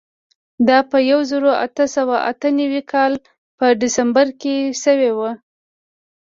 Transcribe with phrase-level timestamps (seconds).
[0.67, 3.13] دا په یوه زرو اتو سوو اته نوېم کال
[3.57, 5.31] په ډسمبر کې شوې وه.